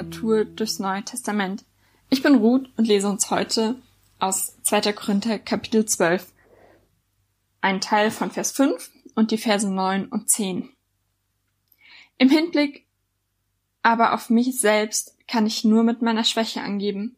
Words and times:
Literatur 0.00 0.46
durchs 0.46 0.78
Neue 0.78 1.04
Testament. 1.04 1.64
Ich 2.08 2.22
bin 2.22 2.36
Ruth 2.36 2.70
und 2.78 2.86
lese 2.86 3.08
uns 3.08 3.30
heute 3.30 3.76
aus 4.18 4.56
2. 4.62 4.94
Korinther 4.94 5.38
Kapitel 5.38 5.84
12 5.84 6.32
ein 7.60 7.82
Teil 7.82 8.10
von 8.10 8.30
Vers 8.30 8.52
5 8.52 8.90
und 9.14 9.30
die 9.30 9.36
Verse 9.36 9.70
9 9.70 10.06
und 10.06 10.30
10. 10.30 10.70
Im 12.16 12.30
Hinblick 12.30 12.86
aber 13.82 14.14
auf 14.14 14.30
mich 14.30 14.58
selbst 14.58 15.18
kann 15.28 15.46
ich 15.46 15.64
nur 15.64 15.82
mit 15.82 16.00
meiner 16.00 16.24
Schwäche 16.24 16.62
angeben. 16.62 17.16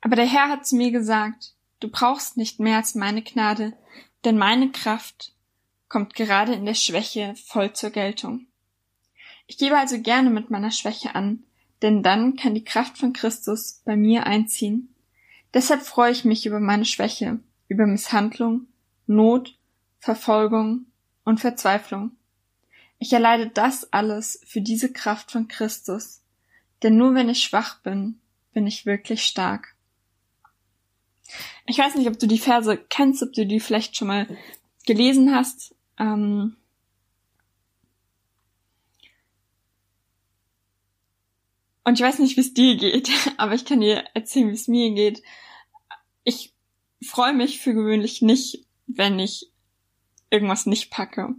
Aber 0.00 0.14
der 0.14 0.26
Herr 0.26 0.48
hat 0.48 0.64
zu 0.64 0.76
mir 0.76 0.92
gesagt, 0.92 1.54
du 1.80 1.88
brauchst 1.88 2.36
nicht 2.36 2.60
mehr 2.60 2.76
als 2.76 2.94
meine 2.94 3.22
Gnade, 3.22 3.72
denn 4.24 4.38
meine 4.38 4.70
Kraft 4.70 5.32
kommt 5.88 6.14
gerade 6.14 6.54
in 6.54 6.66
der 6.66 6.74
Schwäche 6.74 7.34
voll 7.34 7.72
zur 7.72 7.90
Geltung. 7.90 8.46
Ich 9.48 9.56
gebe 9.56 9.76
also 9.76 10.00
gerne 10.00 10.30
mit 10.30 10.50
meiner 10.50 10.70
Schwäche 10.70 11.14
an, 11.14 11.42
denn 11.82 12.02
dann 12.02 12.36
kann 12.36 12.54
die 12.54 12.64
Kraft 12.64 12.98
von 12.98 13.12
Christus 13.12 13.82
bei 13.84 13.96
mir 13.96 14.26
einziehen. 14.26 14.94
Deshalb 15.54 15.82
freue 15.82 16.12
ich 16.12 16.24
mich 16.24 16.46
über 16.46 16.60
meine 16.60 16.84
Schwäche, 16.84 17.38
über 17.68 17.86
Misshandlung, 17.86 18.66
Not, 19.06 19.56
Verfolgung 19.98 20.86
und 21.24 21.40
Verzweiflung. 21.40 22.12
Ich 22.98 23.12
erleide 23.12 23.48
das 23.48 23.92
alles 23.92 24.40
für 24.44 24.60
diese 24.60 24.92
Kraft 24.92 25.30
von 25.30 25.48
Christus, 25.48 26.22
denn 26.82 26.96
nur 26.96 27.14
wenn 27.14 27.28
ich 27.28 27.42
schwach 27.42 27.80
bin, 27.80 28.20
bin 28.52 28.66
ich 28.66 28.86
wirklich 28.86 29.24
stark. 29.24 29.74
Ich 31.66 31.78
weiß 31.78 31.94
nicht, 31.94 32.08
ob 32.08 32.18
du 32.18 32.26
die 32.26 32.38
Verse 32.38 32.76
kennst, 32.88 33.22
ob 33.22 33.32
du 33.32 33.46
die 33.46 33.60
vielleicht 33.60 33.96
schon 33.96 34.08
mal 34.08 34.26
gelesen 34.86 35.34
hast. 35.34 35.74
Ähm, 35.98 36.56
Und 41.88 41.98
ich 41.98 42.04
weiß 42.04 42.18
nicht, 42.18 42.36
wie 42.36 42.42
es 42.42 42.52
dir 42.52 42.76
geht, 42.76 43.08
aber 43.38 43.54
ich 43.54 43.64
kann 43.64 43.80
dir 43.80 44.04
erzählen, 44.12 44.50
wie 44.50 44.54
es 44.54 44.68
mir 44.68 44.90
geht. 44.90 45.22
Ich 46.22 46.52
freue 47.02 47.32
mich 47.32 47.60
für 47.60 47.72
gewöhnlich 47.72 48.20
nicht, 48.20 48.66
wenn 48.86 49.18
ich 49.18 49.50
irgendwas 50.28 50.66
nicht 50.66 50.90
packe 50.90 51.34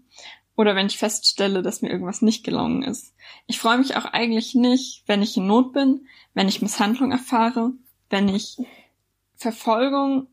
oder 0.56 0.76
wenn 0.76 0.88
ich 0.88 0.98
feststelle, 0.98 1.62
dass 1.62 1.84
mir 1.84 1.92
irgendwas 1.92 2.24
nicht 2.24 2.44
gelungen 2.44 2.82
ist. 2.82 3.14
Ich 3.46 3.60
freue 3.60 3.78
mich 3.78 3.96
auch 3.96 4.06
eigentlich 4.06 4.56
nicht, 4.56 5.04
wenn 5.06 5.22
ich 5.22 5.38
in 5.38 5.46
Not 5.46 5.72
bin, 5.72 6.08
wenn 6.34 6.48
ich 6.48 6.64
Misshandlung 6.64 7.12
erfahre, 7.12 7.74
wenn 8.10 8.28
ich 8.28 8.58
Verfolgung 9.36 10.30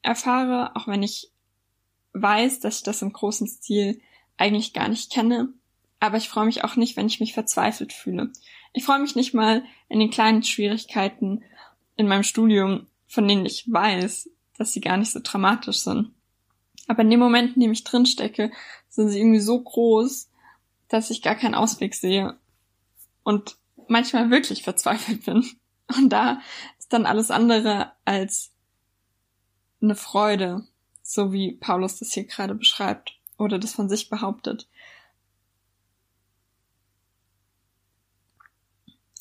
erfahre, 0.00 0.76
auch 0.76 0.86
wenn 0.86 1.02
ich 1.02 1.32
weiß, 2.12 2.60
dass 2.60 2.76
ich 2.76 2.82
das 2.84 3.02
im 3.02 3.12
großen 3.12 3.48
Stil 3.48 4.00
eigentlich 4.36 4.72
gar 4.74 4.86
nicht 4.86 5.10
kenne. 5.10 5.52
Aber 6.06 6.18
ich 6.18 6.28
freue 6.28 6.46
mich 6.46 6.62
auch 6.62 6.76
nicht, 6.76 6.96
wenn 6.96 7.08
ich 7.08 7.18
mich 7.18 7.34
verzweifelt 7.34 7.92
fühle. 7.92 8.30
Ich 8.72 8.84
freue 8.84 9.00
mich 9.00 9.16
nicht 9.16 9.34
mal 9.34 9.64
in 9.88 9.98
den 9.98 10.12
kleinen 10.12 10.44
Schwierigkeiten 10.44 11.42
in 11.96 12.06
meinem 12.06 12.22
Studium, 12.22 12.86
von 13.08 13.26
denen 13.26 13.44
ich 13.44 13.64
weiß, 13.66 14.30
dass 14.56 14.72
sie 14.72 14.80
gar 14.80 14.98
nicht 14.98 15.10
so 15.10 15.18
dramatisch 15.20 15.78
sind. 15.78 16.12
Aber 16.86 17.02
in 17.02 17.10
dem 17.10 17.18
Moment, 17.18 17.56
in 17.56 17.62
dem 17.62 17.72
ich 17.72 17.82
drinstecke, 17.82 18.52
sind 18.88 19.08
sie 19.08 19.18
irgendwie 19.18 19.40
so 19.40 19.60
groß, 19.60 20.30
dass 20.86 21.10
ich 21.10 21.22
gar 21.22 21.34
keinen 21.34 21.56
Ausweg 21.56 21.96
sehe 21.96 22.38
und 23.24 23.56
manchmal 23.88 24.30
wirklich 24.30 24.62
verzweifelt 24.62 25.24
bin. 25.24 25.44
Und 25.96 26.10
da 26.10 26.40
ist 26.78 26.92
dann 26.92 27.04
alles 27.04 27.32
andere 27.32 27.90
als 28.04 28.52
eine 29.82 29.96
Freude, 29.96 30.68
so 31.02 31.32
wie 31.32 31.56
Paulus 31.56 31.98
das 31.98 32.12
hier 32.12 32.26
gerade 32.26 32.54
beschreibt 32.54 33.18
oder 33.38 33.58
das 33.58 33.74
von 33.74 33.88
sich 33.88 34.08
behauptet. 34.08 34.68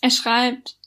Er 0.05 0.11
schreibt, 0.11 0.77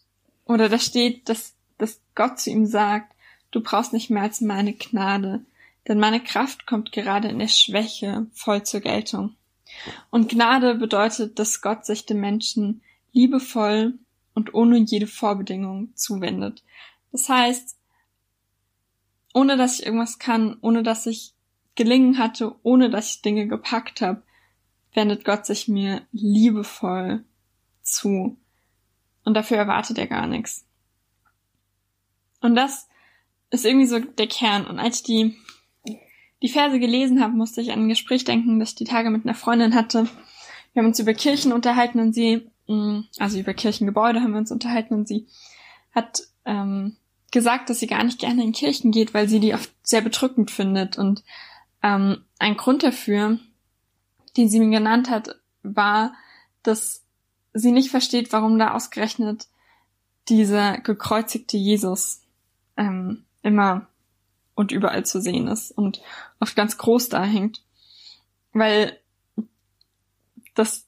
oder 0.44 0.68
da 0.68 0.78
steht, 0.78 1.28
dass, 1.28 1.56
dass 1.76 2.00
Gott 2.14 2.38
zu 2.38 2.50
ihm 2.50 2.66
sagt, 2.66 3.16
du 3.50 3.60
brauchst 3.60 3.92
nicht 3.92 4.10
mehr 4.10 4.22
als 4.22 4.40
meine 4.40 4.74
Gnade, 4.74 5.44
denn 5.88 5.98
meine 5.98 6.22
Kraft 6.22 6.68
kommt 6.68 6.92
gerade 6.92 7.26
in 7.26 7.40
der 7.40 7.48
Schwäche 7.48 8.28
voll 8.32 8.62
zur 8.62 8.78
Geltung. 8.78 9.34
Und 10.10 10.28
Gnade 10.28 10.76
bedeutet, 10.76 11.40
dass 11.40 11.62
Gott 11.62 11.84
sich 11.84 12.06
dem 12.06 12.20
Menschen 12.20 12.80
liebevoll 13.10 13.98
und 14.34 14.54
ohne 14.54 14.78
jede 14.78 15.08
Vorbedingung 15.08 15.96
zuwendet. 15.96 16.62
Das 17.10 17.28
heißt, 17.28 17.76
ohne 19.34 19.56
dass 19.56 19.80
ich 19.80 19.86
irgendwas 19.86 20.20
kann, 20.20 20.58
ohne 20.60 20.84
dass 20.84 21.06
ich 21.06 21.32
gelingen 21.74 22.18
hatte, 22.18 22.54
ohne 22.62 22.88
dass 22.88 23.16
ich 23.16 23.22
Dinge 23.22 23.48
gepackt 23.48 24.00
habe, 24.00 24.22
wendet 24.94 25.24
Gott 25.24 25.44
sich 25.44 25.66
mir 25.66 26.06
liebevoll 26.12 27.24
zu. 27.82 28.38
Und 29.28 29.34
dafür 29.34 29.58
erwartet 29.58 29.98
er 29.98 30.06
gar 30.06 30.26
nichts. 30.26 30.64
Und 32.40 32.54
das 32.54 32.88
ist 33.50 33.66
irgendwie 33.66 33.84
so 33.84 33.98
der 33.98 34.26
Kern. 34.26 34.66
Und 34.66 34.78
als 34.78 34.96
ich 34.96 35.02
die, 35.02 35.36
die 36.40 36.48
Verse 36.48 36.80
gelesen 36.80 37.20
habe, 37.20 37.34
musste 37.34 37.60
ich 37.60 37.70
an 37.70 37.80
ein 37.80 37.88
Gespräch 37.90 38.24
denken, 38.24 38.58
das 38.58 38.70
ich 38.70 38.74
die 38.76 38.84
Tage 38.84 39.10
mit 39.10 39.26
einer 39.26 39.34
Freundin 39.34 39.74
hatte. 39.74 40.08
Wir 40.72 40.80
haben 40.80 40.86
uns 40.86 40.98
über 40.98 41.12
Kirchen 41.12 41.52
unterhalten 41.52 42.00
und 42.00 42.14
sie, 42.14 42.50
mm, 42.68 43.00
also 43.18 43.38
über 43.38 43.52
Kirchengebäude 43.52 44.22
haben 44.22 44.32
wir 44.32 44.38
uns 44.38 44.50
unterhalten 44.50 44.94
und 44.94 45.06
sie 45.06 45.26
hat 45.94 46.22
ähm, 46.46 46.96
gesagt, 47.30 47.68
dass 47.68 47.80
sie 47.80 47.86
gar 47.86 48.04
nicht 48.04 48.20
gerne 48.20 48.42
in 48.42 48.52
Kirchen 48.52 48.92
geht, 48.92 49.12
weil 49.12 49.28
sie 49.28 49.40
die 49.40 49.52
oft 49.52 49.70
sehr 49.82 50.00
bedrückend 50.00 50.50
findet. 50.50 50.96
Und 50.96 51.22
ähm, 51.82 52.24
ein 52.38 52.56
Grund 52.56 52.82
dafür, 52.82 53.38
den 54.38 54.48
sie 54.48 54.58
mir 54.58 54.78
genannt 54.78 55.10
hat, 55.10 55.36
war, 55.62 56.14
dass 56.62 57.04
sie 57.52 57.72
nicht 57.72 57.90
versteht, 57.90 58.32
warum 58.32 58.58
da 58.58 58.74
ausgerechnet 58.74 59.48
dieser 60.28 60.78
gekreuzigte 60.78 61.56
Jesus 61.56 62.22
ähm, 62.76 63.24
immer 63.42 63.86
und 64.54 64.72
überall 64.72 65.06
zu 65.06 65.20
sehen 65.20 65.48
ist 65.48 65.70
und 65.70 66.02
oft 66.40 66.56
ganz 66.56 66.78
groß 66.78 67.08
da 67.08 67.24
hängt. 67.24 67.62
Weil 68.52 68.98
das 70.54 70.86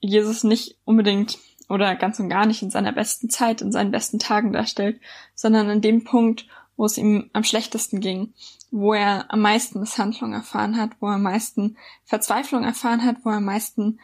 Jesus 0.00 0.44
nicht 0.44 0.76
unbedingt 0.84 1.38
oder 1.68 1.94
ganz 1.94 2.18
und 2.18 2.28
gar 2.28 2.46
nicht 2.46 2.62
in 2.62 2.70
seiner 2.70 2.92
besten 2.92 3.30
Zeit, 3.30 3.62
in 3.62 3.72
seinen 3.72 3.92
besten 3.92 4.18
Tagen 4.18 4.52
darstellt, 4.52 5.00
sondern 5.34 5.70
in 5.70 5.80
dem 5.80 6.04
Punkt, 6.04 6.46
wo 6.76 6.84
es 6.84 6.98
ihm 6.98 7.30
am 7.32 7.44
schlechtesten 7.44 8.00
ging, 8.00 8.34
wo 8.70 8.92
er 8.92 9.32
am 9.32 9.40
meisten 9.40 9.80
Misshandlung 9.80 10.32
erfahren 10.32 10.76
hat, 10.76 10.90
wo 11.00 11.06
er 11.06 11.14
am 11.14 11.22
meisten 11.22 11.76
Verzweiflung 12.04 12.64
erfahren 12.64 13.04
hat, 13.04 13.18
wo 13.24 13.30
er 13.30 13.36
am 13.36 13.44
meisten 13.44 14.00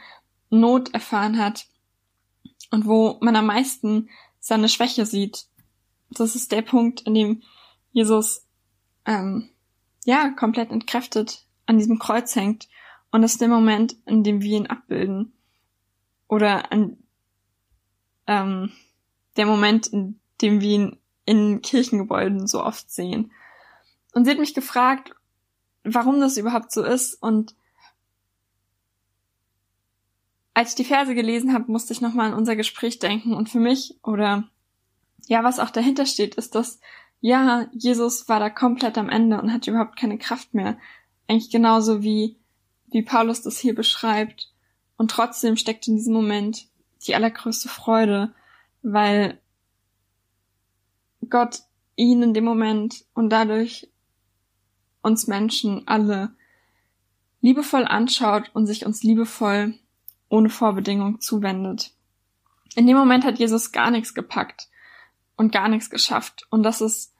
Not 0.51 0.95
erfahren 0.95 1.39
hat, 1.39 1.67
und 2.71 2.87
wo 2.87 3.19
man 3.21 3.37
am 3.37 3.47
meisten 3.47 4.09
seine 4.41 4.69
Schwäche 4.69 5.07
sieht. 5.07 5.47
Das 6.11 6.35
ist 6.35 6.53
der 6.53 6.63
Punkt, 6.63 7.07
an 7.07 7.15
dem 7.15 7.43
Jesus 7.93 8.47
ähm, 9.05 9.51
ja 10.05 10.31
komplett 10.31 10.71
entkräftet 10.71 11.47
an 11.67 11.79
diesem 11.79 11.99
Kreuz 11.99 12.35
hängt. 12.35 12.69
Und 13.11 13.23
das 13.23 13.33
ist 13.33 13.41
der 13.41 13.49
Moment, 13.49 13.97
in 14.07 14.23
dem 14.23 14.43
wir 14.43 14.57
ihn 14.57 14.67
abbilden. 14.67 15.33
Oder 16.29 16.73
an 16.73 16.99
ähm, 18.27 18.73
der 19.37 19.47
Moment, 19.47 19.87
in 19.89 20.21
dem 20.41 20.61
wir 20.61 20.71
ihn 20.71 20.99
in 21.25 21.63
Kirchengebäuden 21.63 22.47
so 22.47 22.63
oft 22.63 22.91
sehen. 22.91 23.33
Und 24.13 24.25
sie 24.25 24.31
hat 24.31 24.39
mich 24.39 24.55
gefragt, 24.55 25.15
warum 25.85 26.21
das 26.21 26.37
überhaupt 26.37 26.73
so 26.73 26.83
ist 26.83 27.15
und 27.15 27.55
als 30.59 30.71
ich 30.71 30.75
die 30.75 30.85
Verse 30.85 31.15
gelesen 31.15 31.55
habe, 31.55 31.71
musste 31.71 31.93
ich 31.93 32.01
nochmal 32.01 32.33
an 32.33 32.35
unser 32.35 32.57
Gespräch 32.57 32.99
denken 32.99 33.33
und 33.33 33.49
für 33.49 33.61
mich 33.61 33.97
oder 34.03 34.49
ja, 35.29 35.45
was 35.45 35.61
auch 35.61 35.71
dahinter 35.71 36.05
steht, 36.05 36.35
ist, 36.35 36.57
dass 36.57 36.81
ja, 37.21 37.69
Jesus 37.71 38.29
war 38.29 38.41
da 38.41 38.51
komplett 38.51 38.99
am 38.99 39.09
Ende 39.09 39.41
und 39.41 39.53
hat 39.53 39.69
überhaupt 39.69 39.97
keine 39.97 40.19
Kraft 40.19 40.55
mehr. 40.55 40.77
Eigentlich 41.29 41.51
genauso 41.51 42.03
wie, 42.03 42.39
wie 42.89 43.03
Paulus 43.03 43.41
das 43.43 43.61
hier 43.61 43.73
beschreibt. 43.73 44.53
Und 44.97 45.13
trotzdem 45.13 45.57
steckt 45.57 45.87
in 45.87 45.95
diesem 45.95 46.13
Moment 46.13 46.67
die 47.07 47.15
allergrößte 47.15 47.69
Freude, 47.69 48.35
weil 48.83 49.41
Gott 51.31 51.61
ihn 51.95 52.21
in 52.21 52.35
dem 52.35 52.45
Moment 52.45 53.05
und 53.15 53.31
dadurch 53.31 53.89
uns 55.03 55.29
Menschen 55.29 55.87
alle 55.87 56.35
liebevoll 57.43 57.85
anschaut 57.85 58.51
und 58.55 58.67
sich 58.67 58.85
uns 58.85 59.05
liebevoll 59.05 59.79
ohne 60.29 60.51
Vorbedingung 60.51 61.21
zuwendet. 61.21 61.93
In 62.75 62.87
dem 62.87 62.97
Moment 62.97 63.25
hat 63.25 63.39
Jesus 63.39 63.73
gar 63.73 63.91
nichts 63.91 64.15
gepackt 64.15 64.69
und 65.37 65.53
gar 65.53 65.69
nichts 65.69 65.91
geschafft. 65.91 66.47
Und 66.51 66.63
das 66.63 66.81
ist, 66.81 67.15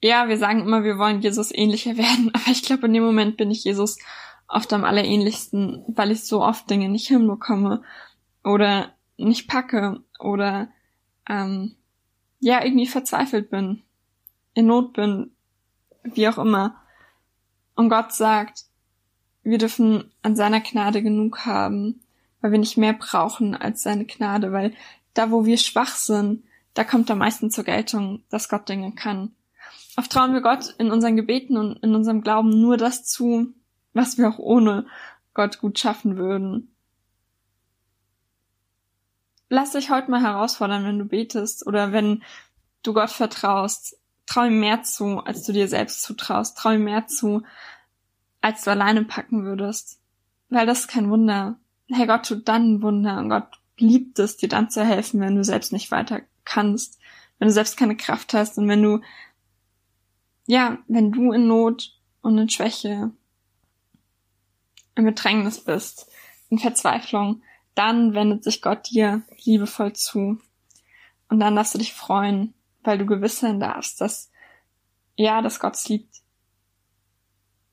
ja, 0.00 0.28
wir 0.28 0.38
sagen 0.38 0.60
immer, 0.60 0.84
wir 0.84 0.98
wollen 0.98 1.20
Jesus 1.20 1.52
ähnlicher 1.52 1.96
werden, 1.96 2.30
aber 2.34 2.48
ich 2.48 2.62
glaube, 2.62 2.86
in 2.86 2.94
dem 2.94 3.04
Moment 3.04 3.36
bin 3.36 3.50
ich 3.50 3.64
Jesus 3.64 3.98
oft 4.48 4.72
am 4.72 4.84
allerähnlichsten, 4.84 5.84
weil 5.88 6.10
ich 6.10 6.24
so 6.24 6.42
oft 6.42 6.68
Dinge 6.68 6.88
nicht 6.88 7.08
hinbekomme 7.08 7.82
oder 8.44 8.92
nicht 9.16 9.48
packe 9.48 10.02
oder 10.18 10.68
ähm, 11.28 11.76
ja, 12.40 12.62
irgendwie 12.62 12.86
verzweifelt 12.86 13.50
bin, 13.50 13.82
in 14.54 14.66
Not 14.66 14.92
bin, 14.94 15.30
wie 16.02 16.28
auch 16.28 16.38
immer. 16.38 16.82
Und 17.76 17.88
Gott 17.88 18.12
sagt, 18.12 18.64
wir 19.42 19.58
dürfen 19.58 20.10
an 20.22 20.36
seiner 20.36 20.60
Gnade 20.60 21.02
genug 21.02 21.46
haben, 21.46 22.00
weil 22.40 22.52
wir 22.52 22.58
nicht 22.58 22.76
mehr 22.76 22.92
brauchen 22.92 23.54
als 23.54 23.82
seine 23.82 24.04
Gnade, 24.04 24.52
weil 24.52 24.74
da, 25.14 25.30
wo 25.30 25.44
wir 25.44 25.58
schwach 25.58 25.94
sind, 25.94 26.44
da 26.74 26.84
kommt 26.84 27.10
am 27.10 27.18
meisten 27.18 27.50
zur 27.50 27.64
Geltung, 27.64 28.22
dass 28.30 28.48
Gott 28.48 28.68
Dinge 28.68 28.92
kann. 28.92 29.32
Oft 29.96 30.10
trauen 30.10 30.32
wir 30.32 30.40
Gott 30.40 30.74
in 30.78 30.90
unseren 30.90 31.16
Gebeten 31.16 31.56
und 31.56 31.82
in 31.82 31.94
unserem 31.94 32.22
Glauben 32.22 32.48
nur 32.48 32.76
das 32.76 33.04
zu, 33.04 33.52
was 33.92 34.16
wir 34.16 34.28
auch 34.28 34.38
ohne 34.38 34.86
Gott 35.34 35.58
gut 35.58 35.78
schaffen 35.78 36.16
würden. 36.16 36.74
Lass 39.48 39.72
dich 39.72 39.90
heute 39.90 40.10
mal 40.10 40.22
herausfordern, 40.22 40.84
wenn 40.84 40.98
du 40.98 41.04
betest 41.04 41.66
oder 41.66 41.92
wenn 41.92 42.22
du 42.82 42.94
Gott 42.94 43.10
vertraust. 43.10 43.98
Trau 44.24 44.44
ihm 44.44 44.60
mehr 44.60 44.82
zu, 44.82 45.18
als 45.18 45.42
du 45.44 45.52
dir 45.52 45.68
selbst 45.68 46.02
zutraust. 46.02 46.56
Trau 46.56 46.70
ihm 46.70 46.84
mehr 46.84 47.06
zu, 47.06 47.42
als 48.42 48.64
du 48.64 48.70
alleine 48.70 49.04
packen 49.04 49.44
würdest. 49.44 49.98
Weil 50.50 50.66
das 50.66 50.80
ist 50.80 50.88
kein 50.88 51.08
Wunder. 51.08 51.58
Hey, 51.88 52.06
Gott 52.06 52.26
tut 52.26 52.46
dann 52.48 52.74
ein 52.74 52.82
Wunder 52.82 53.18
und 53.18 53.30
Gott 53.30 53.48
liebt 53.78 54.18
es, 54.18 54.36
dir 54.36 54.48
dann 54.48 54.68
zu 54.68 54.84
helfen, 54.84 55.20
wenn 55.20 55.36
du 55.36 55.44
selbst 55.44 55.72
nicht 55.72 55.90
weiter 55.90 56.20
kannst, 56.44 57.00
wenn 57.38 57.48
du 57.48 57.54
selbst 57.54 57.76
keine 57.76 57.96
Kraft 57.96 58.34
hast 58.34 58.58
und 58.58 58.68
wenn 58.68 58.82
du, 58.82 59.00
ja, 60.46 60.78
wenn 60.88 61.10
du 61.12 61.32
in 61.32 61.46
Not 61.46 61.98
und 62.20 62.36
in 62.38 62.48
Schwäche, 62.50 63.12
im 64.94 65.04
Bedrängnis 65.04 65.64
bist, 65.64 66.10
in 66.50 66.58
Verzweiflung, 66.58 67.42
dann 67.74 68.14
wendet 68.14 68.44
sich 68.44 68.60
Gott 68.60 68.90
dir 68.90 69.22
liebevoll 69.44 69.94
zu. 69.94 70.38
Und 71.28 71.40
dann 71.40 71.56
darfst 71.56 71.74
du 71.74 71.78
dich 71.78 71.94
freuen, 71.94 72.52
weil 72.82 72.98
du 72.98 73.06
gewiss 73.06 73.40
sein 73.40 73.58
darfst, 73.58 74.00
dass, 74.00 74.30
ja, 75.16 75.40
dass 75.40 75.60
Gott 75.60 75.82
liebt, 75.88 76.11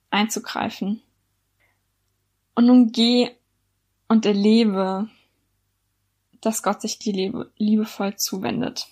einzugreifen. 0.09 1.01
Und 2.55 2.65
nun 2.65 2.91
geh 2.91 3.29
und 4.07 4.25
erlebe, 4.25 5.09
dass 6.41 6.63
Gott 6.63 6.81
sich 6.81 6.99
dir 6.99 7.13
liebe, 7.13 7.51
liebevoll 7.57 8.15
zuwendet. 8.17 8.87